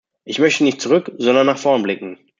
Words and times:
Ich 0.25 0.39
möchte 0.39 0.63
nicht 0.63 0.81
zurück, 0.81 1.11
sondern 1.19 1.45
nach 1.45 1.59
vorn 1.59 1.83
blicken. 1.83 2.17